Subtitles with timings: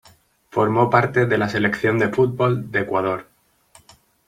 [0.49, 3.27] Formó parte de la Selección de fútbol de Ecuador.